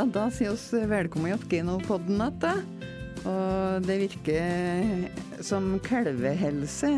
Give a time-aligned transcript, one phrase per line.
[0.00, 2.60] Ja, da sier oss velkommen til Genopodden igjen.
[3.28, 6.88] Og det virker som kalvehelse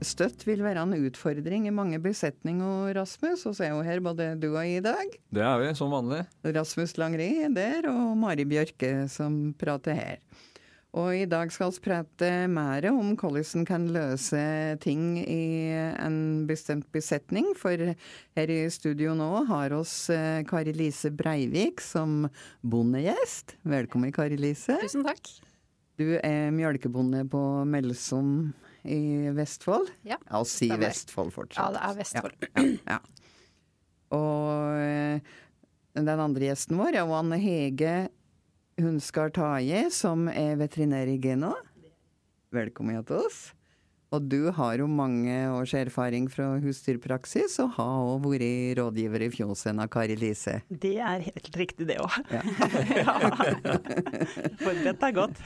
[0.00, 3.44] støtt vil være en utfordring i mange besetninger, Rasmus.
[3.44, 5.12] Og så er jo her både du og jeg i dag.
[5.28, 6.22] Det er vi, som vanlig.
[6.56, 10.24] Rasmus Langri er der, og Mari Bjørke som prater her.
[10.96, 14.40] Og i dag skal vi prate mer om hvordan en kan løse
[14.80, 15.68] ting i
[16.00, 17.50] en bestemt besetning.
[17.58, 22.24] For her i studio nå har oss eh, Kari Lise Breivik som
[22.64, 23.58] bondegjest.
[23.68, 24.78] Velkommen, Kari Lise.
[24.80, 25.28] Tusen takk.
[26.00, 28.54] Du er mjølkebonde på Melsom
[28.88, 29.92] i Vestfold?
[30.08, 30.16] Ja.
[30.30, 31.60] Ja, si Vestfold fortsatt.
[31.60, 32.48] Ja, det er Vestfold.
[32.48, 33.00] Ja, ja, ja.
[34.16, 35.36] Og eh,
[35.96, 38.06] den andre gjesten vår er Anne Hege
[38.76, 41.54] Hunskar Taje, som er veterinær i Geno.
[42.52, 43.38] Velkommen til oss.
[44.12, 49.28] Og du har jo mange års erfaring fra husdyrpraksis, og har òg vært rådgiver i
[49.32, 50.58] Fjåsen av Kari Lise.
[50.68, 52.18] Det er helt riktig, det òg.
[53.00, 53.14] Ja.
[54.60, 55.40] Forberedt deg godt.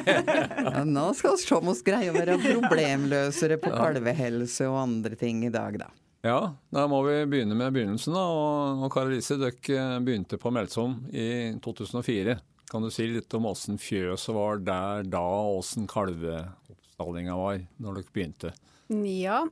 [0.76, 5.16] ja, nå skal vi se om vi greier å være problemløsere på kalvehelse og andre
[5.16, 5.88] ting i dag, da.
[6.26, 6.42] Ja,
[6.76, 8.12] da må vi begynne med begynnelsen.
[8.12, 12.36] da, og, og Kari Lise, dere begynte på Melsom i 2004.
[12.70, 18.00] Kan du si litt om åssen fjøset var der da, og åssen kalveoppstallinga var når
[18.00, 18.52] dere begynte?
[18.90, 19.44] Ja,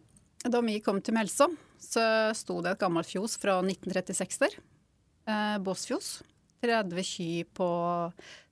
[0.43, 2.03] da vi kom til Melsom, så
[2.35, 4.57] sto det et gammelt fjos fra 1936 der.
[5.31, 6.17] Eh, Båsfjos.
[6.65, 7.69] 30 ky på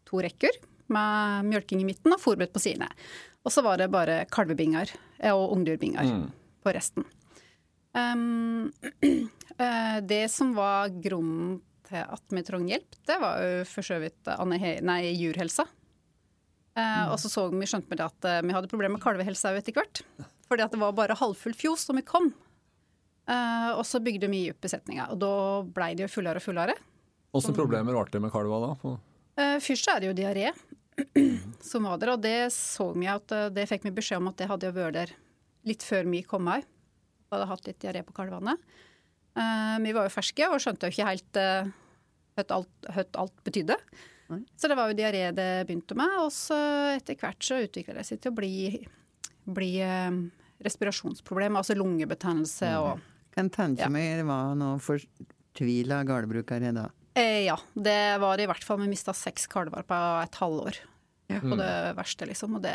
[0.04, 0.58] to rekker
[0.92, 2.90] med mjølking i midten og fòrbrett på sidene.
[3.42, 4.92] Og så var det bare kalvebinger
[5.32, 6.26] og ungdyrbinger mm.
[6.62, 7.06] på resten.
[7.96, 8.70] Um,
[10.12, 11.58] det som var grunnen
[12.00, 15.66] at vi trengte hjelp, det var jo for så vidt nei, jurhelsa.
[16.72, 17.12] Eh, mm.
[17.12, 20.02] Og så så vi, skjønte vi at eh, vi hadde problemer med kalvehelsa etter hvert.
[20.48, 22.30] Fordi at det var bare halvfull fjos da vi kom.
[23.28, 25.10] Eh, og så bygde vi opp besetninga.
[25.12, 25.34] Og da
[25.68, 26.76] blei det jo fullere og fullere.
[27.32, 28.94] Hvilke problemer ble det med kalva da?
[29.40, 30.52] Eh, først er det jo diaré
[31.70, 34.48] som var der, og det så vi at det fikk vi beskjed om at det
[34.50, 35.14] hadde jo vært der
[35.68, 36.64] litt før vi kom her.
[36.64, 38.56] Vi hadde hatt litt diaré på kalvene.
[39.32, 41.70] Uh, vi var jo ferske og skjønte jo ikke helt uh,
[42.36, 43.76] hva alt, alt, betydde.
[44.32, 44.40] Nei.
[44.56, 46.56] Så det var jo diaré det begynte med, og så
[46.94, 48.54] etter hvert så utvikla det seg til å bli,
[49.44, 49.72] bli
[50.62, 52.86] respirasjonsproblem, altså lungebetennelse mm.
[52.86, 53.92] og Kan tenke ja.
[53.92, 56.90] meg det var noe fortvila gårdbrukere da.
[57.16, 58.80] Eh, ja, det var i hvert fall.
[58.82, 60.80] Vi mista seks kalver på et halvår.
[61.32, 61.40] Ja.
[61.40, 61.96] På det mm.
[61.96, 62.58] verste, liksom.
[62.58, 62.74] Og det,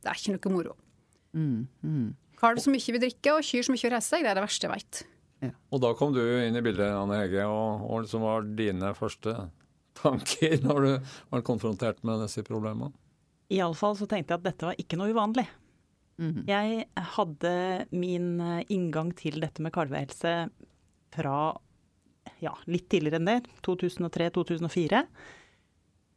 [0.00, 0.74] det, er ikke noe moro.
[1.36, 2.08] Mm, mm.
[2.40, 4.44] Kalv som ikke vil drikke, og kyr som ikke vil reise seg, det er det
[4.44, 5.02] verste jeg veit.
[5.44, 5.52] Ja.
[5.70, 9.36] Og da kom du inn i bildet, Anne Hege, og, og liksom var dine første
[9.98, 12.92] tanker når du var konfrontert med disse problemene?
[13.54, 15.46] Iallfall så tenkte jeg at dette var ikke noe uvanlig.
[16.18, 16.44] Mm -hmm.
[16.48, 20.50] Jeg hadde min eh, inngang til dette med kalvehelse
[21.14, 21.58] fra
[22.40, 25.04] ja, litt tidligere enn det, 2003-2004.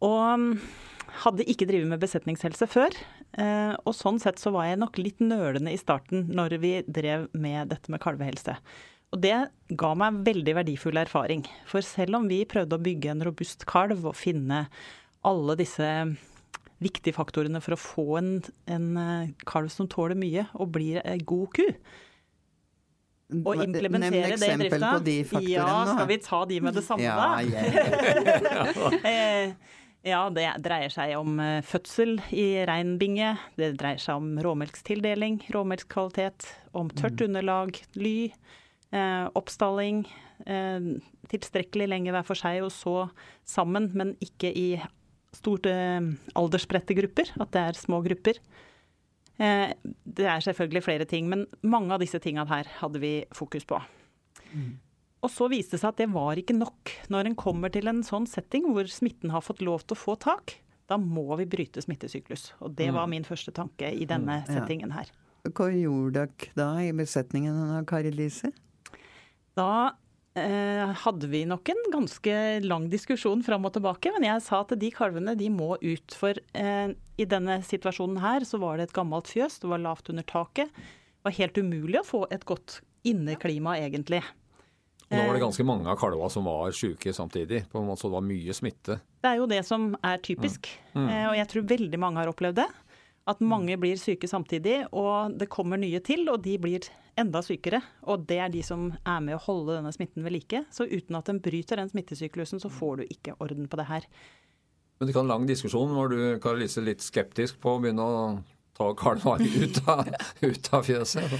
[0.01, 0.59] Og mm,
[1.23, 2.95] hadde ikke drevet med besetningshelse før.
[3.39, 7.29] Eh, og sånn sett så var jeg nok litt nølende i starten når vi drev
[7.33, 8.57] med dette med kalvehelse.
[9.11, 9.35] Og det
[9.75, 11.43] ga meg veldig verdifull erfaring.
[11.67, 14.65] For selv om vi prøvde å bygge en robust kalv og finne
[15.27, 15.87] alle disse
[16.81, 18.31] viktige faktorene for å få en,
[18.71, 21.67] en eh, kalv som tåler mye og blir ei god ku,
[23.31, 24.93] og implementere det i drifta.
[24.97, 27.27] På de faktorene, ja, skal vi ta de med det samme, da?
[27.47, 27.61] Ja,
[29.07, 29.53] yeah.
[30.03, 33.35] ja, det dreier seg om eh, fødsel i reinbinge.
[33.59, 37.27] Det dreier seg om råmelkstildeling, råmelkskvalitet, om tørt mm.
[37.29, 38.17] underlag, ly.
[38.91, 40.03] Eh, oppstalling
[40.45, 40.87] eh,
[41.31, 42.95] tilstrekkelig lenge hver for seg, og så
[43.47, 44.67] sammen, men ikke i
[45.35, 47.31] stort eh, aldersspredte grupper.
[47.39, 48.41] At det er små grupper.
[49.41, 53.65] Eh, det er selvfølgelig flere ting, men mange av disse tingene her hadde vi fokus
[53.67, 53.79] på.
[54.51, 54.73] Mm.
[55.21, 56.91] Og så viste det seg at det var ikke nok.
[57.13, 60.17] Når en kommer til en sånn setting hvor smitten har fått lov til å få
[60.19, 60.57] tak,
[60.89, 62.51] da må vi bryte smittesyklus.
[62.59, 63.13] Og det var mm.
[63.15, 65.13] min første tanke i denne mm, settingen her.
[65.47, 68.51] Hva gjorde dere da i besetningen av Kari Lise?
[69.57, 69.71] Da
[70.39, 74.75] eh, hadde vi nok en ganske lang diskusjon fram og tilbake, men jeg sa at
[74.79, 76.17] de kalvene de må ut.
[76.17, 80.11] For eh, i denne situasjonen her så var det et gammelt fjøs, det var lavt
[80.13, 80.71] under taket.
[80.71, 84.23] Det var helt umulig å få et godt inneklima, egentlig.
[85.11, 87.89] Og da var det eh, ganske mange av kalva som var syke samtidig, på en
[87.89, 89.01] måte, så det var mye smitte.
[89.21, 91.01] Det er jo det som er typisk, mm.
[91.01, 91.09] Mm.
[91.09, 92.69] Eh, og jeg tror veldig mange har opplevd det.
[93.31, 96.87] At mange blir syke samtidig, og det kommer nye til, og de blir
[97.19, 97.81] enda sykere.
[98.11, 100.63] Og det er de som er med å holde denne smitten ved like.
[100.73, 104.07] Så uten at den bryter den smittesyklusen, så får du ikke orden på det her.
[104.99, 105.95] Men det kan en lang diskusjon.
[105.97, 108.17] Var du Karoline, litt skeptisk på å begynne å
[108.77, 110.07] ta kalvene ut av,
[110.43, 111.37] ut av fjøset?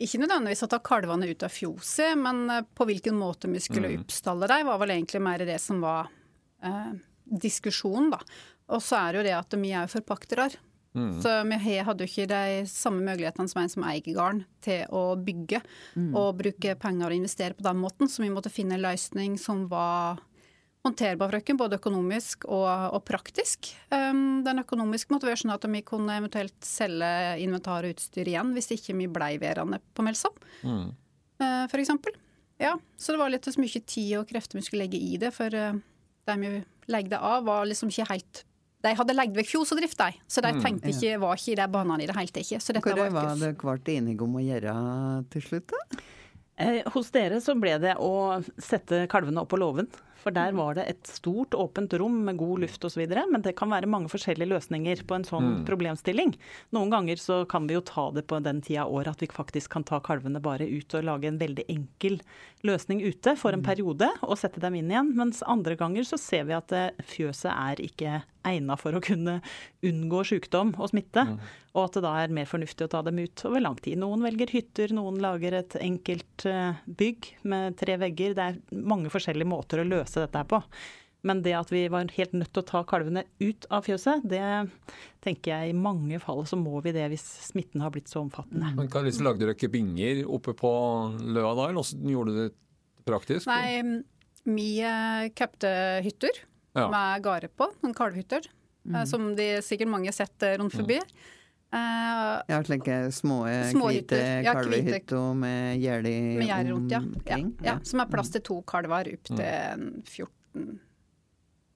[0.00, 3.90] Ikke nødvendigvis å ta kalvene ut av fjoset, men eh, på hvilken måte vi skulle
[3.90, 4.04] mm.
[4.04, 6.08] oppstalle dem, var vel egentlig mer det som var
[6.64, 6.94] eh,
[7.42, 8.22] diskusjonen, da.
[8.70, 10.46] Og så er det jo det at vi er forpaktere.
[10.96, 11.20] Mm.
[11.22, 15.14] Så vi hadde jo ikke de samme mulighetene som en som eier gården, til å
[15.14, 15.60] bygge
[15.94, 16.10] mm.
[16.18, 18.10] og bruke penger og investere på den måten.
[18.10, 20.18] Så vi måtte finne en løsning som var
[20.84, 23.70] håndterbar for oss, både økonomisk og, og praktisk.
[23.92, 27.12] Um, den økonomiske måtte være sånn at vi kunne eventuelt selge
[27.44, 30.86] inventar og utstyr igjen hvis ikke vi blei værende på Melsom, mm.
[31.44, 31.94] uh, f.eks.
[32.60, 35.32] Ja, så det var litt så mye tid og krefter vi skulle legge i det,
[35.36, 35.76] for uh,
[36.28, 36.54] de vi
[36.90, 38.44] legde av, var liksom ikke helt
[38.80, 40.20] de hadde lagt vekk fjosdrift, de.
[40.30, 42.80] Så de mm, tenkte ikke, var ikke i de banene i det hele tatt.
[42.84, 44.76] Hva var, var det ble enige om å gjøre
[45.34, 46.00] til slutt, da?
[46.60, 48.12] Eh, hos dere så ble det å
[48.60, 49.88] sette kalvene opp på låven.
[50.20, 53.02] For der var det et stort, åpent rom med god luft osv.
[53.08, 55.62] Men det kan være mange forskjellige løsninger på en sånn mm.
[55.68, 56.34] problemstilling.
[56.76, 59.30] Noen ganger så kan vi jo ta det på den tida av året at vi
[59.32, 62.20] faktisk kan ta kalvene bare ut og lage en veldig enkel
[62.66, 63.68] løsning ute for en mm.
[63.68, 65.14] periode og sette dem inn igjen.
[65.16, 69.38] Mens andre ganger så ser vi at eh, fjøset er ikke egna for å kunne
[69.84, 71.26] unngå sykdom og smitte.
[71.28, 71.40] Mm.
[71.76, 74.00] Og at det da er mer fornuftig å ta dem ut over lang tid.
[74.00, 78.34] Noen velger hytter, noen lager et enkelt eh, bygg med tre vegger.
[78.34, 80.60] Det er mange forskjellige måter å løse dette her på.
[81.26, 84.40] Men det at vi var helt nødt til å ta kalvene ut av fjøset, det
[85.24, 88.72] tenker jeg i mange fall så må vi det hvis smitten har blitt så omfattende.
[88.78, 90.70] Men kan liksom Lagde dere ikke binger oppe på
[91.20, 93.50] løa da, eller hvordan gjorde dere det praktisk?
[93.50, 94.00] Nei,
[94.48, 95.74] vi eh, kjøpte
[96.06, 96.40] hytter
[96.78, 96.86] ja.
[96.88, 98.48] med gare på, noen kalvhytter.
[98.88, 99.04] Eh, mm.
[99.10, 100.96] Som de sikkert mange har sett eh, rundt forbi.
[101.04, 101.36] Mm.
[101.70, 106.14] Uh, ja, slike små, hvite ja, kalvehytter med gjerde
[106.72, 106.90] rundt.
[106.90, 107.02] Ja.
[107.30, 107.74] Ja, ja.
[107.86, 109.38] Som er plass til to kalver opp til
[110.10, 110.80] 14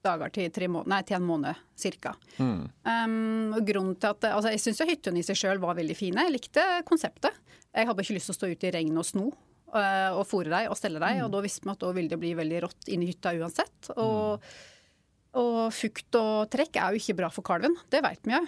[0.05, 1.62] dager til, tre må nei, til en måned
[2.02, 2.12] ca.
[2.37, 2.58] Mm.
[2.85, 6.26] Um, grunnen til at, altså, jeg syns hyttene i seg sjøl var veldig fine.
[6.26, 7.38] Jeg likte konseptet.
[7.70, 10.52] Jeg hadde ikke lyst til å stå ute i regn og sno uh, og fòre
[10.52, 11.23] dem og stelle dem.
[11.23, 11.25] Mm.
[11.29, 13.94] Og da visste vi at da ville det bli veldig rått inni hytta uansett.
[13.97, 14.62] Og mm.
[15.35, 18.43] Og fukt og trekk er jo ikke bra for kalven, det vet vi jo.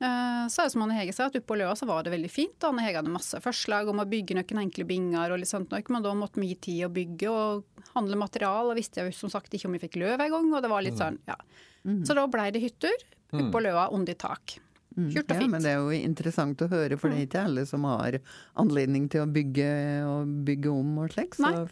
[0.00, 2.14] Eh, så er det som Anne Hege sa, at oppe på Løa så var det
[2.14, 2.64] veldig fint.
[2.64, 5.92] Anne Hege hadde masse forslag om å bygge noen enkle binger og litt sånt nok,
[5.92, 9.32] men da måtte vi gi tid å bygge og handle material, og visste jeg som
[9.32, 10.48] sagt ikke om vi fikk løv engang.
[10.54, 11.02] og det var litt mm.
[11.02, 11.36] sånn, ja.
[11.84, 12.02] Mm.
[12.08, 12.96] Så da blei det hytter
[13.30, 13.64] oppe på mm.
[13.68, 14.56] Løa under tak.
[14.90, 15.46] Kjurt og fint.
[15.46, 18.18] Ja, men det er jo interessant å høre, for det er ikke alle som har
[18.58, 19.70] anledning til å bygge
[20.08, 21.66] og bygge om og slik, så Nei.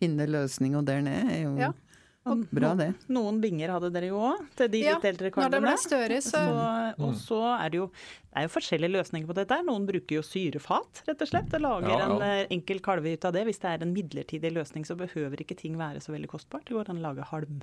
[0.00, 1.72] finne løsninger der nede er jo ja.
[2.22, 2.92] Og Bra det.
[3.10, 6.42] Noen binger hadde dere jo òg, til de ja, litt eldre det ble større, så...
[6.42, 7.88] så Og så er det jo
[8.32, 9.56] det er jo forskjellige løsninger på dette.
[9.66, 11.52] Noen bruker jo syrefat, rett og slett.
[11.52, 12.06] Og lager ja, ja.
[12.06, 13.44] en enkel enkel kalvehytte av det.
[13.48, 16.64] Hvis det er en midlertidig løsning, så behøver ikke ting være så veldig kostbart.
[16.68, 17.60] Det går an å lage halm.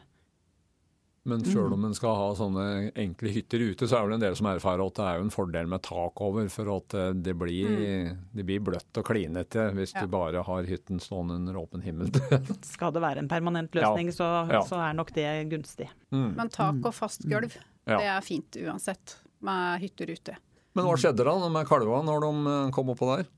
[1.29, 2.65] Men sjøl om en skal ha sånne
[2.99, 5.33] enkle hytter ute, så er det en del som erfarer at det er jo en
[5.33, 8.19] fordel med tak over, for at eh, det blir, mm.
[8.39, 10.03] det blir bløtt og klinete hvis ja.
[10.03, 12.11] du bare har hytten stående under åpen himmel.
[12.73, 14.17] skal det være en permanent løsning, ja.
[14.19, 14.61] Så, ja.
[14.67, 15.89] så, er nok det gunstig.
[16.15, 16.31] Mm.
[16.37, 17.57] Men tak og fast gulv,
[17.89, 20.39] det er fint uansett med hytter ute.
[20.77, 23.29] Men hva skjedde da med kalvene når de eh, kom oppå der?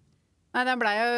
[0.52, 1.12] Nei, det blei jo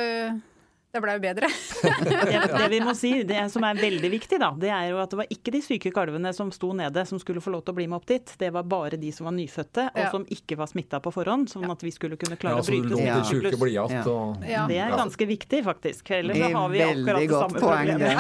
[0.94, 1.48] det ble jo bedre.
[2.06, 5.10] det, det, vi må si, det som er veldig viktig, da, det er jo at
[5.10, 7.78] det var ikke de syke kalvene som sto nede som skulle få lov til å
[7.80, 8.34] bli med opp dit.
[8.38, 10.12] Det var bare de som var nyfødte og ja.
[10.14, 11.50] som ikke var smitta på forhånd.
[11.50, 12.94] Sånn at vi skulle kunne klare ja, å bryte.
[13.02, 14.04] Ja.
[14.06, 14.46] Og...
[14.46, 14.68] Ja.
[14.70, 16.14] Det er ganske viktig, faktisk.
[16.14, 18.14] Ellers så har vi akkurat det samme problemet.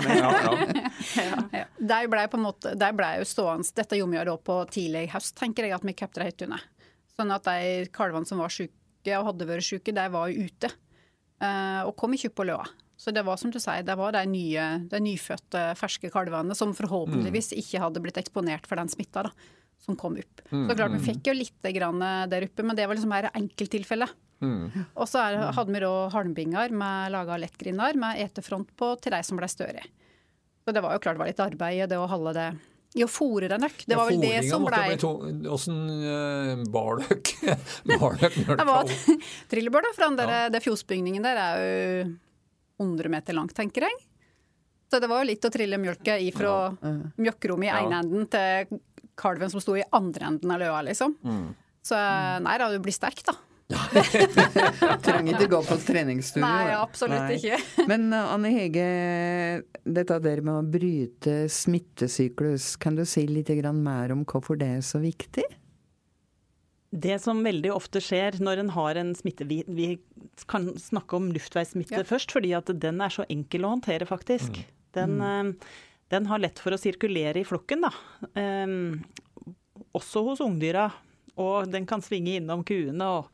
[1.77, 4.56] De blei på en måte, der ble jo stående Dette gjorde vi jo da på
[4.74, 6.58] tidlig høst, tenker jeg, at vi kapte de hyttene.
[7.13, 10.74] Sånn at de kalvene som var syke og hadde vært syke, de var jo ute.
[11.42, 12.66] Eh, og kom ikke på løa.
[13.00, 16.72] Så det var som du sier, det var de, nye, de nyfødte, ferske kalvene som
[16.78, 17.58] forhåpentligvis mm.
[17.60, 19.25] ikke hadde blitt eksponert for den smitta
[19.84, 20.44] som kom opp.
[20.52, 20.68] Mm.
[20.70, 21.08] Så klart, Vi mm.
[21.10, 24.08] fikk jo litt der oppe, men det var liksom mer enkelttilfelle.
[24.44, 24.86] Mm.
[25.00, 29.40] Og så hadde vi da halmbinger med laga lettgrinder med etefront på til de som
[29.40, 29.84] ble større.
[30.63, 32.48] Så det var jo klart det var litt arbeid det å holde det
[32.93, 33.85] i å fòre den økk.
[33.89, 34.93] Det var vel det som blei
[35.53, 35.77] Åssen
[36.73, 37.57] bar dere
[38.38, 38.57] mjølka?
[39.51, 39.93] Trillebør, da.
[39.95, 40.47] For den ja.
[40.53, 42.09] det fjosbygningen der er jo
[42.83, 44.01] 100 meter langt, tenker jeg.
[44.93, 46.93] Så det var jo litt å trille mjølka ifra ja.
[47.17, 48.81] mjøkkerommet i ene enden til
[49.17, 51.15] kalven som sto i andre enden av løa, liksom.
[51.25, 51.47] Mm.
[51.83, 51.97] Så
[52.45, 53.35] nei da, du blir sterk, da.
[55.06, 56.46] Trenger ikke gå på treningsstudio.
[56.46, 57.38] Nei, absolutt Nei.
[57.39, 57.60] ikke.
[57.92, 58.86] Men uh, Anne Hege,
[59.84, 64.86] dette der med å bryte smittesyklus, kan du si litt mer om hvorfor det er
[64.86, 65.46] så viktig?
[66.94, 69.88] Det som veldig ofte skjer når en har en smitte Vi, vi
[70.50, 72.06] kan snakke om luftveissmitte ja.
[72.06, 74.60] først, fordi at den er så enkel å håndtere, faktisk.
[74.60, 74.77] Mm.
[74.94, 75.50] Den, mm.
[75.50, 75.82] Uh,
[76.13, 77.94] den, har lett for å sirkulere i flokken, da.
[78.38, 79.01] Um,
[79.98, 80.92] også hos ungdyra.
[81.42, 83.10] Og den kan svinge innom kuene.
[83.10, 83.32] og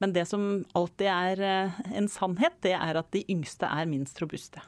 [0.00, 4.20] men det som alltid er eh, en sannhet, det er at de yngste er minst
[4.22, 4.62] robuste.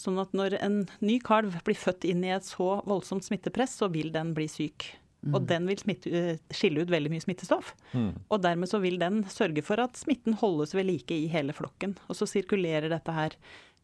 [0.00, 3.88] Sånn at når en ny kalv blir født inn i et så voldsomt smittepress, så
[3.92, 4.90] vil den bli syk.
[5.22, 5.36] Mm.
[5.38, 7.72] Og den vil smitte, eh, skille ut veldig mye smittestoff.
[7.94, 8.10] Mm.
[8.28, 11.94] Og dermed så vil den sørge for at smitten holdes ved like i hele flokken.
[12.10, 13.38] Og så sirkulerer dette her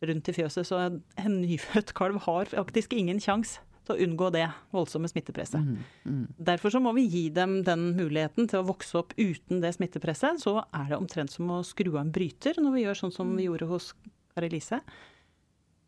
[0.04, 0.66] rundt i fjøset.
[0.66, 5.64] Så en nyfødt kalv har faktisk ingen sjanse til å unngå det voldsomme smittepresset.
[5.64, 6.24] Mm, mm.
[6.50, 10.42] Derfor så må vi gi dem den muligheten til å vokse opp uten det smittepresset.
[10.44, 13.36] Så er det omtrent som å skru av en bryter når vi gjør sånn som
[13.36, 13.92] vi gjorde hos
[14.36, 14.82] Kari Lise.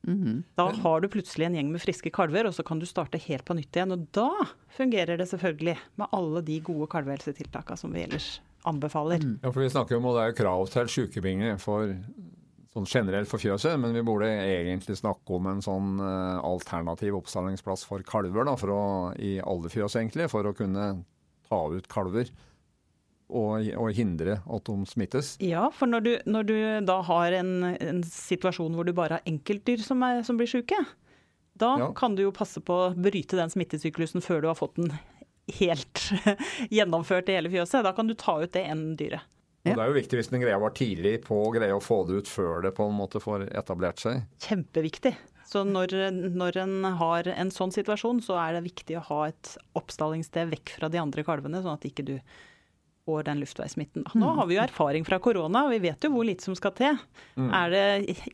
[0.08, 0.42] Mm.
[0.56, 3.44] Da har du plutselig en gjeng med friske kalver, og så kan du starte helt
[3.44, 3.92] på nytt igjen.
[3.94, 4.30] Og da
[4.76, 8.38] fungerer det selvfølgelig med alle de gode kalvehelsetiltakene som vi ellers
[8.68, 9.22] anbefaler.
[9.24, 9.38] Mm.
[9.42, 11.94] Ja, for Vi snakker om og det er krav til sykebinger for
[12.70, 17.82] sånn generelt for fjøset, men vi burde egentlig snakke om en sånn uh, alternativ oppstallingsplass
[17.88, 18.84] for kalver da, for å,
[19.18, 20.92] i alle fjøs, egentlig, for å kunne
[21.50, 22.30] ta ut kalver
[23.30, 25.34] og, og, hindre at de smittes.
[25.42, 29.30] Ja, for når du, når du da har en, en, situasjon hvor du bare har
[29.30, 30.78] enkeltdyr som, er, som blir syke,
[31.60, 31.90] da ja.
[31.96, 34.94] kan du jo passe på å bryte den smittesyklusen før du har fått den
[35.58, 36.06] helt
[36.76, 37.84] gjennomført i hele fjøset.
[37.86, 39.26] Da kan du ta ut det ene dyret.
[39.62, 39.74] Ja.
[39.74, 42.22] Det er jo viktig hvis den greia var tidlig på å greie å få det
[42.22, 44.22] ut før det på en måte får etablert seg.
[44.40, 45.12] Kjempeviktig.
[45.50, 45.96] Så når,
[46.32, 50.76] når en har en sånn situasjon, så er det viktig å ha et oppstallingssted vekk
[50.78, 52.14] fra de andre kalvene, sånn at ikke du
[53.08, 54.06] får den luftveissmitten.
[54.14, 54.36] Nå mm.
[54.38, 57.00] har vi jo erfaring fra korona, og vi vet jo hvor lite som skal til.
[57.34, 57.50] Mm.
[57.50, 57.84] Er det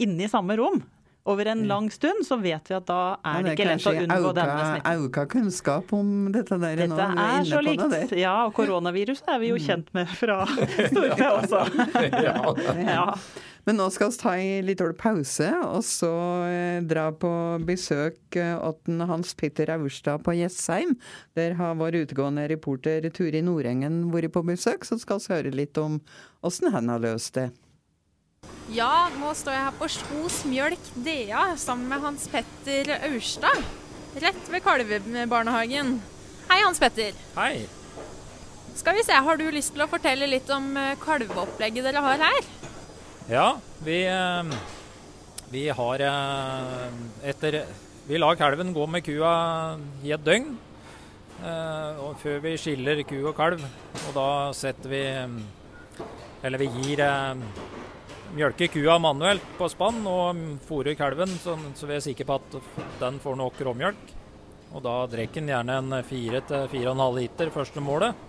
[0.04, 0.82] inne i samme rom,
[1.26, 4.20] over en lang stund, så vet vi at da er det, ikke lett å unngå
[4.20, 5.02] auka, denne smitten.
[5.02, 7.00] Auka kunnskap om dette der dette nå.
[7.00, 8.14] Dette er så likt.
[8.18, 9.66] Ja, og koronaviruset er vi jo mm.
[9.66, 10.38] kjent med fra
[10.92, 11.66] storfe også.
[12.22, 12.38] ja.
[12.86, 13.10] ja.
[13.66, 16.12] Men nå skal vi ta en liten pause, og så
[16.46, 17.30] eh, dra på
[17.66, 20.94] besøk eh, til Hans Petter Aurstad på Jessheim.
[21.34, 25.82] Der har vår utegående reporter Turi Nordengen vært på besøk, så skal vi høre litt
[25.82, 25.98] om
[26.46, 27.48] åssen han har løst det.
[28.66, 33.62] Ja, nå står jeg her på Skos Mjølk DA sammen med Hans Petter Aurstad.
[34.18, 35.92] Rett ved kalvebarnehagen.
[36.48, 37.14] Hei, Hans Petter.
[37.36, 37.68] Hei.
[38.74, 42.26] Skal vi se, Har du lyst til å fortelle litt om eh, kalveopplegget dere har
[42.26, 42.50] her?
[43.30, 43.46] Ja,
[43.86, 44.50] vi, eh,
[45.54, 47.00] vi har eh,
[47.30, 47.62] etter
[48.10, 50.56] Vi lar kalven gå med kua i et døgn.
[52.02, 53.62] Og før vi skiller ku og kalv.
[54.06, 55.02] Og da setter vi
[56.42, 57.02] Eller vi gir
[58.34, 62.56] mjølker kua manuelt på spann og fôrer kalven, så, så vi er sikre på at
[63.00, 64.14] den får nok råmjølk.
[64.74, 68.24] Og da drikker den gjerne en 4-4,5 liter første målet.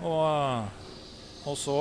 [0.00, 0.66] Og,
[1.44, 1.78] og, så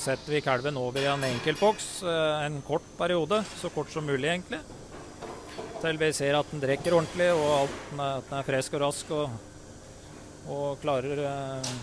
[0.00, 4.30] setter vi kalven over i en enkeltboks eh, en kort periode, så kort som mulig
[4.30, 4.62] egentlig.
[5.82, 9.34] Til vi ser at den drikker ordentlig og at den er frisk og rask og,
[10.50, 11.74] og klarer Eh,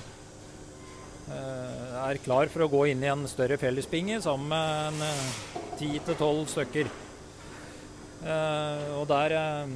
[1.29, 6.89] er klar for å gå inn i en større fellesbinge sammen med eh, ti-tolv stykker.
[8.23, 9.69] Eh, og der har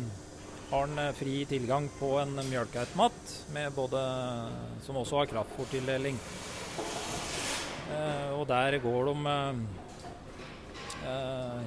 [0.74, 3.36] han fri tilgang på en mjølkeautomat
[4.86, 6.18] som også har kraftfòrtildeling.
[8.40, 9.36] Og der går de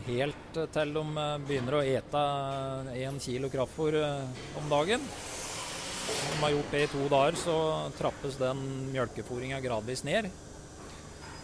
[0.09, 1.05] helt til de
[1.47, 2.25] begynner å ete
[2.99, 4.00] én kilo kraftfôr
[4.59, 5.07] om dagen.
[6.07, 7.57] Når de har gjort det i to dager, så
[7.99, 8.61] trappes den
[8.93, 10.29] mjølkefòringa gradvis ned.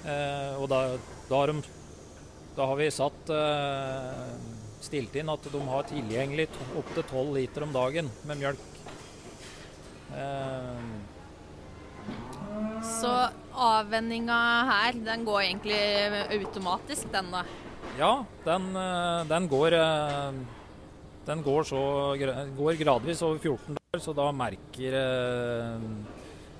[0.02, 0.81] Eh, og da,
[1.28, 1.62] da, har de,
[2.57, 4.35] da, har vi satt eh,
[4.83, 8.69] stilt inn at de har tilgjengelig opptil 12 liter om dagen med mjølk.
[10.19, 10.87] Eh,
[12.92, 13.12] så
[13.52, 14.38] avvenninga
[14.69, 15.83] her, den går egentlig
[16.38, 17.45] automatisk, den da?
[17.99, 20.42] Ja, den, eh, den går eh,
[21.26, 21.83] den går, så,
[22.59, 25.82] går gradvis over 14 dager, så da merker eh,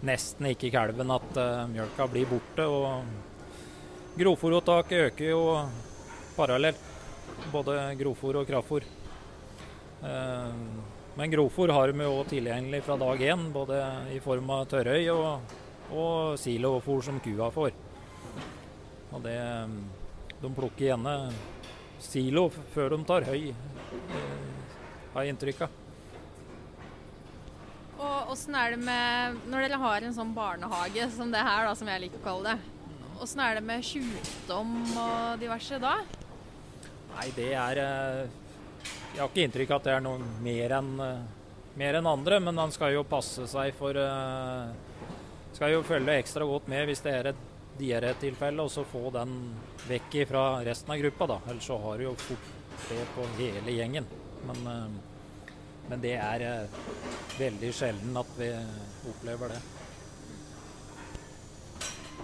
[0.05, 2.67] nesten ikke kalven at eh, mjølka blir borte.
[2.69, 5.47] og Grovfòropptaket øker jo
[6.37, 6.83] parallelt,
[7.49, 8.85] både grovfòr og kraftfòr.
[10.11, 10.61] Eh,
[11.17, 13.81] men grovfòr har vi jo tilgjengelig fra dag én, både
[14.13, 15.57] i form av tørrøy og,
[15.89, 17.73] og silofòr som kua får.
[19.09, 19.39] Og det,
[20.37, 21.17] de plukker gjerne
[21.97, 23.55] silo før de tar høy
[25.15, 25.82] har jeg inntrykk av.
[28.03, 31.75] Og åssen er det med Når dere har en sånn barnehage som det her, da,
[31.79, 32.73] som jeg liker å kalle det.
[33.23, 36.01] Åssen er det med sjukdom og diverse da?
[37.13, 38.23] Nei, det er eh,
[39.13, 41.39] Jeg har ikke inntrykk av at det er noe mer enn eh,
[41.83, 44.69] enn andre, men han skal jo passe seg for uh,
[45.57, 47.47] Skal jo følge ekstra godt med hvis det er et
[47.79, 49.39] diaré-tilfelle, og så få den
[49.89, 51.39] vekk fra resten av gruppa, da.
[51.49, 52.51] Ellers så har du jo fort
[52.89, 54.09] det på hele gjengen.
[54.47, 55.57] Men, eh,
[55.89, 56.83] men det er eh,
[57.39, 58.51] veldig sjelden at vi
[59.11, 59.61] opplever det.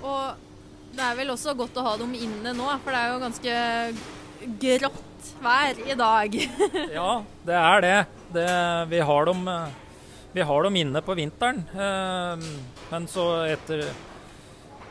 [0.02, 0.46] Og
[0.94, 3.56] det er vel også godt å ha dem inne nå, for det er jo ganske
[4.62, 6.38] grått vær i dag.
[6.98, 7.10] ja,
[7.46, 7.96] det er det.
[8.34, 8.50] det
[8.92, 9.42] vi, har dem,
[10.34, 11.64] vi har dem inne på vinteren.
[12.90, 13.88] Men så etter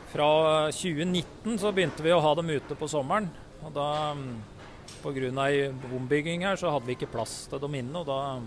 [0.07, 0.27] Fra
[0.71, 3.27] 2019 så begynte vi å ha dem ute på sommeren.
[3.67, 3.89] Og da
[5.03, 5.29] Pga.
[5.93, 7.99] ombygging her så hadde vi ikke plass til dem inne.
[7.99, 8.39] og da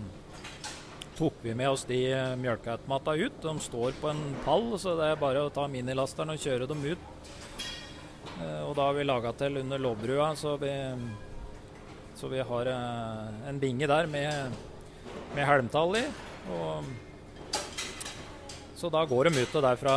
[1.17, 1.99] tok vi med oss de
[2.41, 3.41] mjølkeautomatene ut.
[3.43, 6.83] De står på en pall, så det er bare å ta minilasteren og kjøre dem
[6.85, 7.31] ut.
[8.41, 10.57] Eh, og da har vi laga til under låvbrua, så
[12.15, 14.51] så vi har eh, en binge der med,
[15.35, 16.03] med helmtall i.
[16.53, 16.91] Og,
[18.77, 19.95] så da går de ut der fra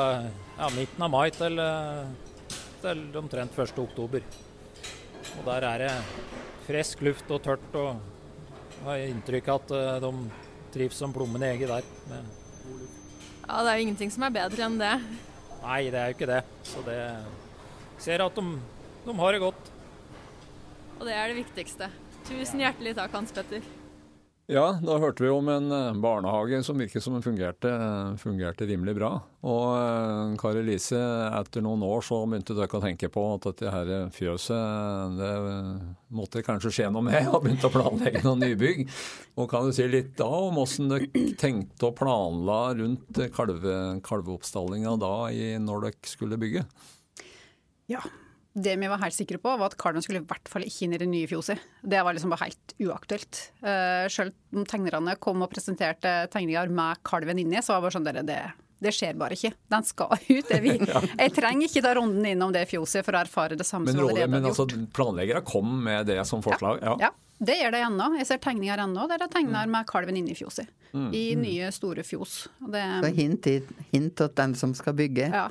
[0.58, 3.76] ja, midten av mai til, eh, til omtrent 1.
[3.80, 4.24] oktober.
[5.34, 5.92] Og der er det
[6.64, 7.70] frisk luft og tørt.
[7.74, 8.00] og
[8.74, 10.10] jeg har inntrykk av at de
[10.74, 11.86] trives som plommen i egget der.
[13.44, 14.94] ja, det er jo ingenting som er bedre enn det.
[15.64, 16.40] Nei, det er jo ikke det.
[16.66, 16.98] Så det
[18.04, 18.58] ser at de,
[19.06, 19.70] de har det godt.
[20.98, 21.88] Og det er det viktigste.
[22.28, 23.64] Tusen hjertelig takk, Hans Petter.
[24.44, 27.70] Ja, da hørte vi om en eh, barnehage som virket som fungerte,
[28.20, 29.08] fungerte rimelig bra.
[29.40, 30.98] Og uh, Kari Lise,
[31.32, 35.30] etter noen år så begynte dere å tenke på at dette her fjøset det
[36.12, 38.84] måtte kanskje skje noe med, og begynte å planlegge noen nybygg.
[39.40, 44.92] Og kan du si litt da om hvordan dere tenkte og planla rundt kalve, kalveoppstallinga
[45.00, 46.66] da i, når dere skulle bygge?
[47.88, 48.04] Ja,
[48.54, 50.94] det vi var helt sikre på, var at kalven skulle i hvert fall ikke inn
[50.94, 51.62] i det nye fjoset.
[51.82, 53.40] Det var liksom bare helt uaktuelt.
[53.64, 57.96] Uh, selv om tegnerne kom og presenterte tegninger med kalven inni, så var det bare
[57.96, 58.38] sånn det,
[58.84, 59.50] det skjer bare ikke.
[59.74, 60.52] Den skal ut.
[60.62, 60.76] Vi,
[61.24, 64.06] jeg trenger ikke ta runden innom det fjoset for å erfare det samme men, som
[64.06, 66.78] allerede men, altså, Planleggere kom med det som forslag?
[66.86, 67.10] Ja, ja.
[67.42, 68.08] det gjør det ennå.
[68.20, 69.74] Jeg ser tegninger ennå der det er tegner mm.
[69.74, 70.70] med kalven inni fjoset.
[70.94, 71.10] Mm.
[71.10, 71.42] I mm.
[71.42, 72.44] nye, store fjos.
[72.70, 73.50] Det, så hint,
[73.90, 75.26] hint til den som skal bygge.
[75.34, 75.48] Ja.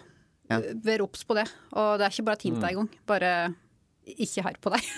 [0.54, 0.78] Ja.
[0.86, 1.48] Vær obs på det.
[1.74, 2.68] Og det er ikke bare et hint mm.
[2.70, 2.90] engang.
[3.10, 3.32] Bare
[4.04, 4.92] ikke her på deg.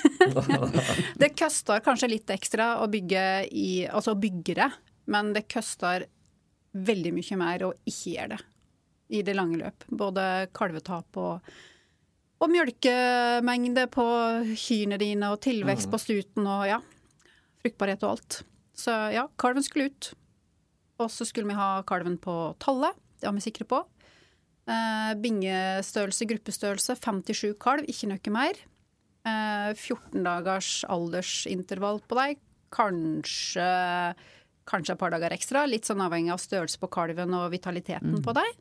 [1.22, 4.70] det koster kanskje litt ekstra å bygge i Altså å bygge det,
[5.14, 6.08] men det koster
[6.76, 8.42] veldig mye mer å ikke gjøre det
[9.16, 9.86] i det lange løp.
[9.94, 11.56] Både kalvetap og,
[12.42, 14.06] og mjølkemengde på
[14.58, 15.94] kyrne dine, og tilvekst mm.
[15.94, 16.82] på stuten og ja,
[17.62, 18.40] fruktbarhet og alt.
[18.76, 20.12] Så ja, kalven skulle ut.
[21.04, 23.84] Og så skulle vi ha kalven på tallet, det var vi sikre på.
[24.66, 28.62] Eh, bingestørrelse, gruppestørrelse, 57 kalv, ikke noe mer.
[29.26, 32.42] Eh, 14 dagers aldersintervall på deg.
[32.74, 33.68] Kanskje,
[34.66, 35.68] kanskje et par dager ekstra.
[35.70, 38.26] Litt sånn avhengig av størrelse på kalven og vitaliteten mm.
[38.26, 38.58] på deg.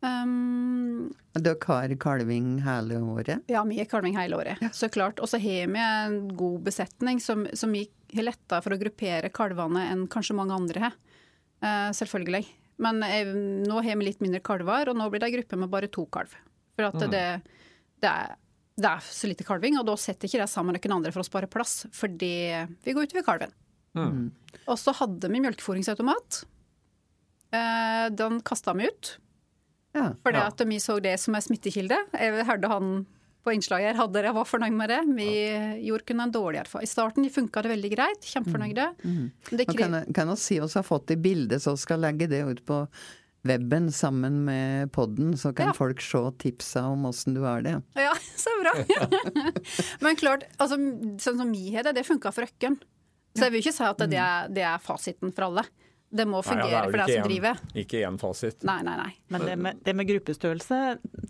[0.00, 3.44] Um, Dere har kalving hele året?
[3.52, 4.60] Ja, vi har kalving hele året.
[4.64, 4.70] Ja.
[4.76, 5.20] Så klart.
[5.20, 9.88] Og så har vi en god besetning som, som har letta for å gruppere kalvene
[9.92, 10.96] enn kanskje mange andre har.
[11.60, 12.46] Uh, selvfølgelig.
[12.80, 15.58] Men jeg, eh, nå har vi litt mindre kalver, og nå blir det ei gruppe
[15.60, 16.32] med bare to kalv.
[16.78, 17.08] For at mm.
[17.12, 17.24] det,
[18.00, 18.36] det, er,
[18.76, 21.24] det, er, så lite kalving, og da setter ikke det sammen med noen andre for
[21.24, 22.34] å spare plass, fordi
[22.86, 23.56] vi går utover kalven.
[23.98, 24.30] Mm.
[24.66, 26.44] Og så hadde vi melkeforingsautomat.
[27.50, 29.16] Eh, den kasta vi ut.
[29.92, 30.46] Ja, fordi ja.
[30.46, 31.96] at vi så det som en smittekilde.
[32.14, 32.92] Jeg hørte han
[33.44, 34.98] på innslaget her hadde jeg var fornøyd med det.
[35.16, 35.60] Vi ja.
[35.88, 36.88] gjorde kun en dårlig erfaring.
[36.88, 38.90] I starten funka det veldig greit, kjempefornøyde.
[39.04, 39.16] Mm.
[39.30, 39.64] Mm.
[39.72, 42.84] Kan, kan jeg si oss har fått i bildet, så skal legge det ut på
[43.48, 45.76] weben sammen med podden, så kan ja.
[45.76, 47.78] folk se tipsa om åssen du har det.
[47.96, 48.74] Ja, så bra.
[50.04, 50.76] Men klart, altså,
[51.22, 52.76] sånn som vi har det, det funka for Røkken.
[53.36, 55.64] Så jeg vil ikke si at det er, det er fasiten for alle.
[56.10, 57.58] Det må fungere nei, ja, det for deg som driver.
[57.78, 58.64] Ikke én fasit.
[58.66, 59.10] Nei, nei, nei.
[59.30, 60.78] Men det med, det med, gruppestørrelse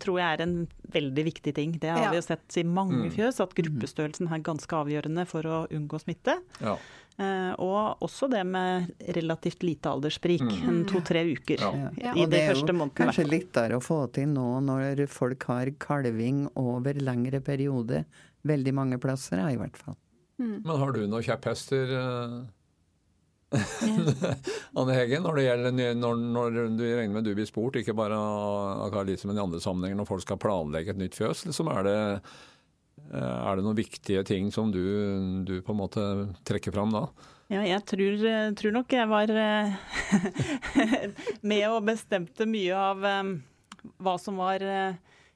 [0.01, 0.55] tror jeg er en
[0.95, 1.75] veldig viktig ting.
[1.81, 2.09] Det har ja.
[2.09, 3.11] vi jo sett i mange mm.
[3.13, 6.39] fjøs, at gruppestørrelsen er ganske avgjørende for å unngå smitte.
[6.63, 6.73] Ja.
[7.21, 10.79] Eh, og også det med relativt lite alderssprik, mm.
[10.89, 12.15] to-tre uker ja.
[12.15, 12.73] i de første månedene.
[12.73, 17.43] Det er jo kanskje lettere å få til nå når folk har kalving over lengre
[17.45, 18.01] periode.
[18.49, 19.99] Veldig mange plasser, i hvert fall.
[20.41, 20.57] Mm.
[20.65, 21.93] Men har du noen kjepphester?
[21.93, 22.41] Uh
[24.79, 28.87] Anne Hege, når gjelder når, når du regner med du blir spurt, ikke bare av
[28.93, 31.87] Kari Lise, men i andre sammenhenger, når folk skal planlegge et nytt fjøs, liksom er
[31.87, 31.97] det
[33.11, 34.81] eh, er det noen viktige ting som du,
[35.47, 36.07] du, på en måte
[36.47, 37.05] trekker fram da?
[37.51, 38.23] Ja, jeg tror,
[38.55, 39.75] tror nok jeg var eh,
[41.51, 43.35] med og bestemte mye av eh,
[43.99, 44.63] hva som var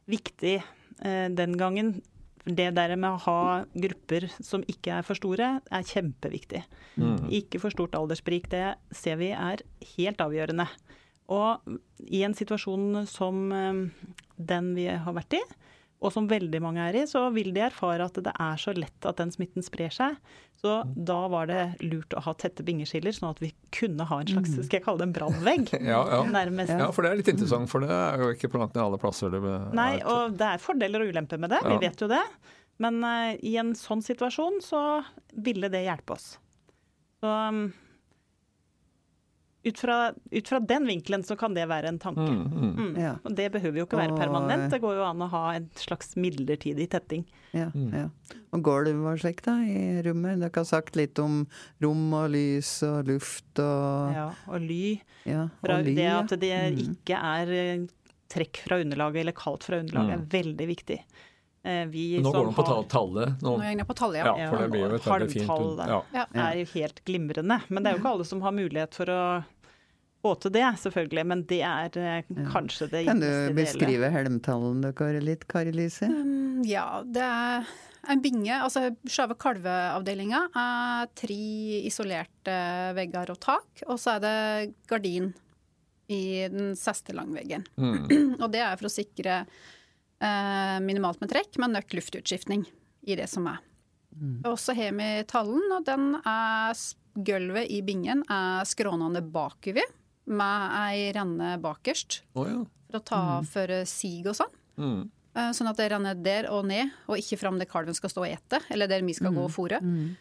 [0.07, 0.59] viktig
[0.95, 1.95] den gangen
[2.45, 3.39] det der med å ha
[3.73, 6.61] grupper som ikke er for store, er kjempeviktig.
[7.01, 7.27] Mm.
[7.33, 8.49] Ikke for stort alderssprik.
[8.51, 9.63] Det ser vi er
[9.95, 10.67] helt avgjørende.
[11.33, 11.65] Og
[12.05, 13.81] i en situasjon som eh,
[14.37, 15.41] den vi har vært i,
[16.05, 19.07] og som veldig mange er i, så vil de erfare at det er så lett
[19.09, 20.19] at den smitten sprer seg.
[20.61, 24.29] Så da var det lurt å ha tette bingeskiller, sånn at vi kunne ha en
[24.29, 24.59] slags mm.
[24.67, 25.71] skal jeg kalle det en brannvegg.
[25.93, 26.21] ja, ja.
[26.69, 29.01] ja, for det er litt interessant, for det er jo ikke på langt nær alle
[29.01, 29.41] plasser det
[29.77, 32.23] Nei, og det er fordeler og ulemper med det, vi vet jo det.
[32.83, 34.81] Men uh, i en sånn situasjon så
[35.45, 36.35] ville det hjelpe oss.
[37.23, 37.67] Så um,
[39.65, 42.21] ut fra, ut fra, den vinkelen så kan det være en tanke.
[42.21, 42.73] Mm, mm.
[42.75, 42.91] Mm.
[43.01, 43.15] Ja.
[43.25, 46.13] Og det behøver jo ikke være permanent, det går jo an å ha en slags
[46.19, 47.25] midlertidig tetting.
[47.55, 47.89] Ja, mm.
[47.95, 48.05] ja.
[48.53, 50.37] Og gulv og slik da, i rommet?
[50.43, 51.43] Dere har sagt litt om
[51.83, 54.97] rom og lys og luft og Ja, og ly.
[55.25, 56.81] Ja, og fra ly, det at det mm.
[56.85, 57.87] ikke er eh,
[58.31, 60.29] trekk fra underlaget eller kaldt fra underlaget, er mm.
[60.35, 60.99] veldig viktig.
[61.65, 62.83] Eh, vi nå går det på har...
[62.83, 63.41] tallet.
[63.41, 64.33] Nå, nå er jeg på tallet, ja.
[64.37, 65.79] ja for det blir jo et veldig fint
[66.13, 66.25] ja.
[66.45, 67.57] er jo helt glimrende.
[67.69, 69.21] Men det er jo ikke alle som har mulighet for å
[70.25, 71.25] få til det, selvfølgelig.
[71.31, 76.09] Men det er eh, kanskje det Kan du beskrive helmtallen dere litt, Kari Lise?
[76.09, 77.69] Um, ja, det er
[78.09, 78.53] en binge.
[78.57, 81.41] Altså selve kalveavdelinga er tre
[81.85, 82.57] isolerte
[82.97, 83.85] vegger og tak.
[83.87, 84.37] Og så er det
[84.89, 85.31] gardin
[86.11, 87.65] i den siste langveggen.
[87.77, 88.03] Mm.
[88.43, 92.65] og det er for å sikre eh, minimalt med trekk, men nok luftutskiftning
[93.05, 93.63] i det som er.
[94.15, 94.37] Mm.
[94.47, 96.85] Og så har vi tallen, og den er
[97.15, 99.87] Gulvet i bingen er skrånende bakover
[100.25, 102.21] med ei renne bakerst.
[102.33, 102.61] Oh, ja.
[102.89, 103.49] For å ta mm.
[103.51, 104.57] for sig og sånn.
[104.81, 105.01] Mm.
[105.35, 108.23] Eh, sånn at det renner der og ned, og ikke fram der kalven skal stå
[108.23, 109.39] og ete, eller der vi skal mm.
[109.39, 109.81] gå og fôre.
[109.83, 110.15] Mm.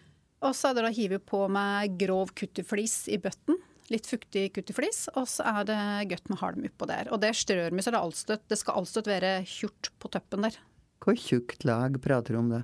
[0.44, 3.60] Og så er det å hive på med grov kutteflis i bøtten.
[3.92, 7.10] Litt fuktig kutteflis, og så er det godt med halm oppå der.
[7.12, 10.56] Og det strør vi så det, allstøtt, det skal allstøtt være tjort på toppen der.
[11.04, 12.62] Hvor tjukt lag prater du om det?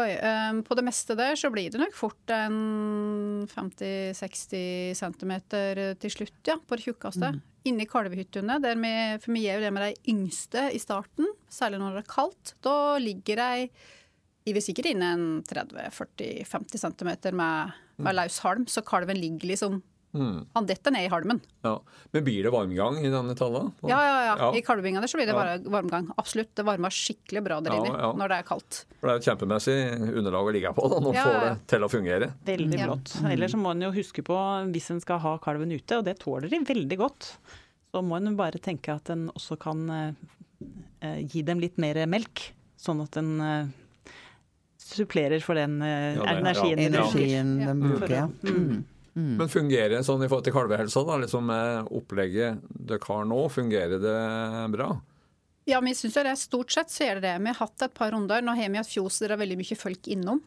[0.00, 0.10] Oi,
[0.50, 5.32] um, på det meste der så blir det nok fort en 50-60 cm
[6.00, 6.56] til slutt, ja.
[6.58, 7.32] På det tjukkeste.
[7.34, 7.40] Mm.
[7.68, 8.56] Inni kalvehyttene,
[9.20, 12.54] for vi gjør jo det med de yngste i starten, særlig når det er kaldt.
[12.64, 13.68] Da ligger de
[14.48, 20.46] hiver sikkert inne en 30-40-50 cm med, med løs halm, så kalven ligger liksom Mm.
[20.52, 21.40] Han detter ned i halmen.
[21.62, 21.76] Ja.
[22.10, 23.70] Men blir det varmgang i denne tallet?
[23.86, 24.48] Ja, ja, ja, ja.
[24.58, 26.08] I kalvingene så blir det bare varmgang.
[26.18, 26.50] Absolutt.
[26.58, 28.82] Det varmer skikkelig bra der inne når det er kaldt.
[28.98, 29.78] For Det er et kjempemessig
[30.10, 32.30] underlag å ligge på da, når man får det til å fungere.
[32.50, 33.16] Veldig blått.
[33.20, 33.30] Mm.
[33.36, 34.38] Ellers må en jo huske på,
[34.74, 37.32] hvis en skal ha kalven ute, og det tåler de veldig godt,
[37.90, 42.50] så må en bare tenke at en også kan eh, gi dem litt mer melk.
[42.80, 43.70] Sånn at en eh,
[44.80, 47.04] supplerer for den eh, ja, energien, ja.
[47.04, 48.16] energien den bruker.
[48.16, 48.28] Ja.
[48.46, 48.80] Mm.
[49.20, 49.34] Mm.
[49.36, 51.52] Men fungerer det sånn i forhold til kalvehelsa, da, liksom
[52.00, 54.18] opplegget dere har nå, fungerer det
[54.72, 54.94] bra?
[55.68, 56.36] Ja, vi syns det.
[56.40, 57.36] Stort sett så gjør det det.
[57.44, 58.42] Vi har hatt et par runder.
[58.42, 60.40] Nå har vi hatt fjos der det er veldig mye folk innom.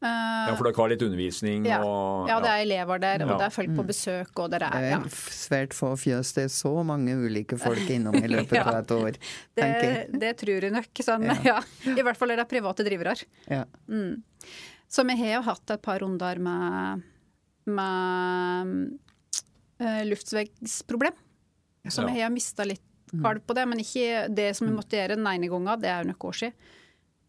[0.00, 0.08] Uh,
[0.48, 1.82] ja, for dere har litt undervisning ja.
[1.84, 3.36] og Ja, det er elever der, og ja.
[3.36, 3.88] det er folk på mm.
[3.90, 6.30] besøk, og det er Det er svært få fjøs.
[6.38, 9.18] Det er så mange ulike folk innom i løpet ja, av et år.
[9.60, 9.68] Det,
[10.22, 11.04] det, tror jeg nok.
[11.04, 11.58] Sånn, ja.
[11.84, 13.18] I hvert fall er det private drivere.
[13.92, 14.22] Mm.
[14.90, 17.04] Så vi har jo hatt et par runder med,
[17.68, 18.72] med
[19.82, 21.16] uh, luftveggsproblem.
[21.88, 23.22] Så jeg har mista litt mm.
[23.24, 24.80] kalv på det, men ikke det som vi mm.
[24.80, 25.80] måtte gjøre den ene gangen.
[25.80, 26.74] Det er jo noen år siden.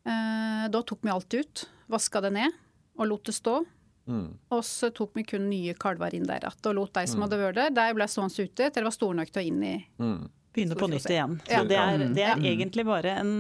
[0.02, 2.60] Uh, da tok vi alt ut vaska det ned
[2.98, 3.62] og lot det stå.
[4.10, 4.28] Mm.
[4.52, 7.26] Og så tok vi kun nye kalver inn der igjen og lot de som mm.
[7.28, 9.62] hadde vært der, de ble stående ute til de var store nok til å inn
[9.64, 10.22] i mm.
[10.52, 11.38] Begynne på nytt igjen.
[11.48, 11.62] Ja.
[11.64, 13.36] Det er, det er egentlig bare en,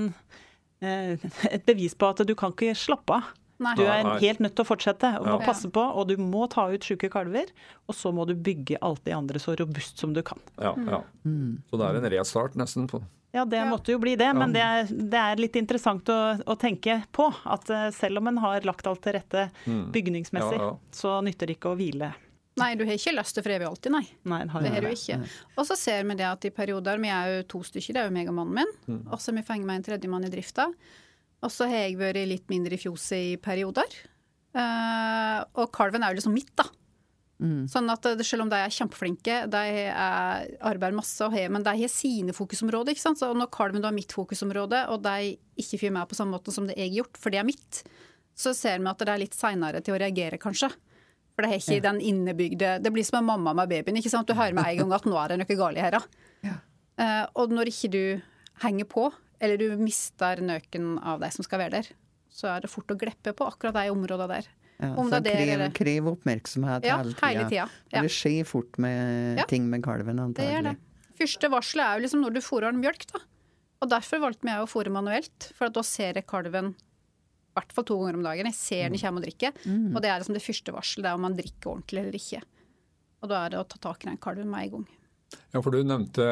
[0.79, 3.33] eh, et bevis på at du kan ikke slappe av.
[3.61, 3.75] Nei.
[3.77, 5.45] Du er helt nødt til å fortsette og må ja.
[5.45, 7.51] passe på, og du må ta ut syke kalver.
[7.85, 10.41] Og så må du bygge alt det andre så robust som du kan.
[10.57, 11.03] Ja, ja.
[11.23, 11.61] Mm.
[11.69, 14.59] Så det er en restart nesten på ja, det måtte jo bli det, men det
[14.59, 17.29] er, det er litt interessant å, å, tenke på.
[17.47, 19.85] At eh, selv om en har lagt alt til rette mm.
[19.95, 20.57] bygningsmessig,
[20.91, 22.11] så nytter det ikke å hvile.
[22.59, 24.03] Nei, du har ikke lyst til for evig alltid, nei.
[24.27, 25.21] nei har det har du ikke.
[25.55, 28.09] Og så ser vi det at i perioder Vi er jo to stykker, det er
[28.09, 28.73] jo meg og mannen min.
[28.89, 28.99] Mm.
[29.07, 30.67] Og så har vi fengt med en tredjemann i drifta.
[31.41, 33.89] Og så har jeg vært litt mindre i fjoset i perioder.
[34.51, 36.67] Uh, og kalven er jo liksom mitt, da.
[37.41, 37.65] Mm.
[37.71, 41.65] Sånn at eh, Selv om de er kjempeflinke, de er, arbeider masse, og har, men
[41.65, 42.93] de har sine fokusområder.
[42.93, 43.17] ikke sant?
[43.17, 46.69] Så Når kalven har mitt fokusområde, og de ikke fyrer meg på samme måte som
[46.69, 47.81] det jeg har gjort, for det er mitt,
[48.37, 50.69] så ser vi at det er litt seinere til å reagere, kanskje.
[51.31, 51.83] For det er ikke ja.
[51.87, 53.97] den innebygde Det blir som en mamma med babyen.
[53.97, 54.27] ikke sant?
[54.27, 55.97] Du hører med en gang at nå er det noe galt her.
[56.45, 56.57] Ja.
[56.99, 58.03] Uh, og når ikke du
[58.61, 59.07] henger på,
[59.41, 61.91] eller du mister nøken av deg som skal være der,
[62.31, 64.49] så er det fort å glippe på akkurat de områdene der.
[64.81, 65.73] Ja, Om det krev, eller...
[65.77, 67.27] krev oppmerksomhet ja, hele tida.
[67.27, 68.01] Hele tida ja.
[68.01, 70.71] Det skjer fort med ting med kalven, antagelig.
[70.71, 71.17] Det det.
[71.21, 73.21] Første varselet er jo liksom når du fôrer den mjølk, da.
[73.81, 77.85] Og derfor valgte jeg å fôre manuelt, for da ser jeg kalven i hvert fall
[77.89, 78.47] to ganger om dagen.
[78.47, 79.01] Jeg ser den mm.
[79.03, 79.61] kommer og drikker.
[79.65, 79.87] Mm.
[79.91, 82.41] Og det er liksom det første varselet, det er om man drikker ordentlig eller ikke.
[83.21, 84.85] Og da er det å ta tak i den kalven med en gang.
[85.51, 86.25] Ja, for Du nevnte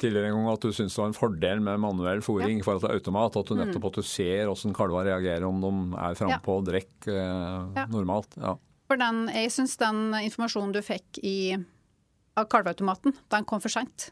[0.00, 2.62] tidligere en gang at du syns det var en fordel med manuell fòring ja.
[2.62, 3.38] i forhold til automat.
[3.40, 3.62] At du mm.
[3.62, 5.72] nettopp at du ser hvordan kalver reagerer, om de
[6.04, 7.86] er frampå og drikker eh, ja.
[7.92, 8.36] normalt.
[8.40, 8.56] Ja.
[8.86, 11.56] For den, Jeg syns den informasjonen du fikk i,
[12.38, 14.10] av kalveautomaten, den kom for seint.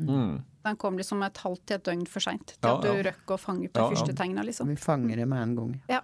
[0.00, 0.40] Mm.
[0.64, 3.02] Den kom liksom et halvt til et døgn for seint til Ja, at du ja.
[3.10, 3.96] røkker å fange på de Ja, ja.
[3.96, 4.68] første tegna, liksom.
[4.68, 5.74] Vi fanger det med en gang.
[5.88, 6.00] Ja.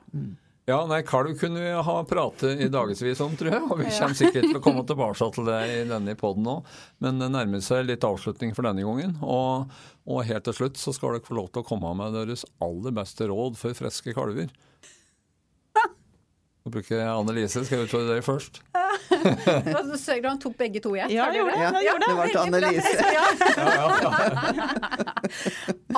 [0.67, 3.63] Ja, nei, kalv kunne vi ha pratet i dagevis om, tror jeg.
[3.71, 6.73] Og vi kommer sikkert til å komme tilbake til det i denne poden òg.
[6.99, 9.13] Men det nærmer seg litt avslutning for denne gangen.
[9.23, 9.71] Og,
[10.11, 12.91] og helt til slutt så skal dere få lov til å komme med deres aller
[12.97, 14.51] beste råd for friske kalver.
[16.67, 17.63] Nå bruker jeg Annelise.
[17.63, 18.59] Skal jeg utfordre deg først?
[20.03, 21.15] Sørg han tok begge to i ett.
[21.15, 21.71] Ja, jeg gjorde det?
[21.77, 21.83] det.
[21.87, 22.91] Ja, det ble til Annelise.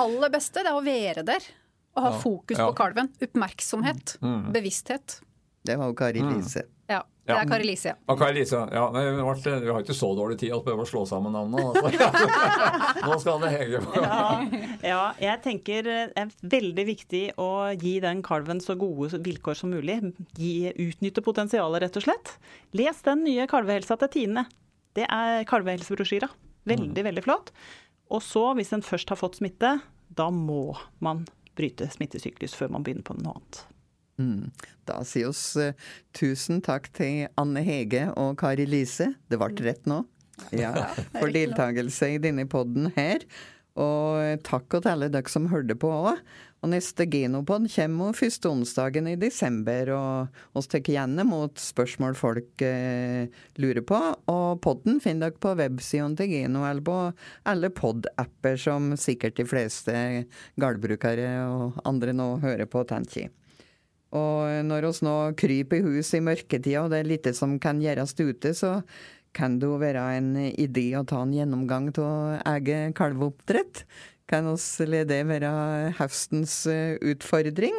[0.05, 1.49] Aller beste det er å være der
[1.95, 2.67] og ha fokus ja.
[2.69, 3.11] på kalven.
[3.23, 4.17] Oppmerksomhet.
[4.21, 4.51] Mm.
[4.55, 5.19] Bevissthet.
[5.65, 6.63] Det var jo Kari Lise.
[6.89, 7.91] Ja, det er Kari Lise.
[7.93, 8.15] ja.
[8.17, 8.59] Kari Lise.
[8.73, 11.83] Ja, nei, vi, har ikke så dårlig tid at vi behøver å slå sammen navnene.
[11.83, 13.03] Altså.
[13.05, 14.01] Nå skal det henge på.
[14.01, 14.29] Ja,
[14.81, 19.75] ja, jeg tenker det er veldig viktig å gi den kalven så gode vilkår som
[19.75, 19.99] mulig.
[20.39, 22.33] Gi, utnytte potensialet, rett og slett.
[22.77, 24.47] Les den nye kalvehelsa til Tine.
[24.97, 26.31] Det er kalvehelsebrosjyra.
[26.69, 27.53] Veldig, veldig flott.
[28.09, 29.77] Og så, hvis en først har fått smitte,
[30.09, 30.71] da må
[31.03, 31.27] man
[31.59, 33.61] bryte smittesyklus før man begynner på noe annet.
[34.19, 34.49] Mm.
[34.87, 35.75] Da sier oss eh,
[36.15, 39.13] tusen takk til Anne Hege og Kari Lise.
[39.31, 40.03] Det ble rett nå.
[40.55, 40.73] Ja,
[41.17, 43.23] for deltakelse i denne podden her.
[43.79, 46.19] Og takk til alle dere som hørte på òg.
[46.59, 52.63] Og neste Genopod kommer første onsdagen i desember, og vi tar igjen mot spørsmål folk
[52.67, 53.31] eh,
[53.63, 53.99] lurer på.
[54.27, 56.97] Og podden finner dere på websiden til Geno eller på
[57.47, 59.95] alle pod-apper som sikkert de fleste
[60.59, 63.31] gårdbrukere og andre nå hører på, tenker.
[64.09, 67.79] Og når oss nå kryper i hus i mørketida, og det er lite som kan
[67.79, 68.79] gjøres ute, så
[69.37, 73.85] kan det jo være en idé å ta en gjennomgang av eget kalveoppdrett.
[74.29, 75.51] Kan oss det være
[75.97, 77.75] høstens eh, utfordring?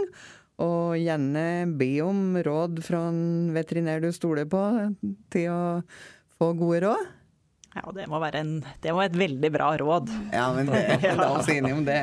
[0.60, 1.44] Og gjerne
[1.80, 4.60] be om råd fra en veterinær du stoler på,
[5.32, 5.62] til å
[6.36, 7.08] få gode råd.
[7.70, 8.50] Ja, det må være en,
[8.82, 10.10] det var et veldig bra råd.
[10.34, 12.00] Ja, men det, la oss enige om det.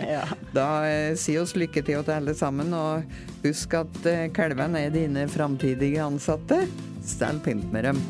[0.55, 3.03] Da eh, si oss lykke til til alle sammen, og
[3.43, 6.63] husk at eh, kalvene er dine framtidige ansatte.
[7.03, 8.01] Stell pynt med dem.